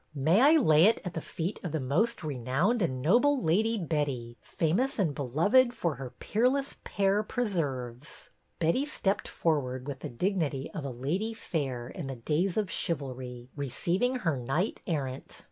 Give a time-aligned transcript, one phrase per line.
[0.15, 4.35] May I lay it at the feet of the most renowned and noble Lady Betty,
[4.41, 10.85] famous and beloved for her peerless pear preserves?" Betty stepped forward with the dignity of
[10.85, 15.39] a ladye fayre in the days of chivalry, receiving her knight errant.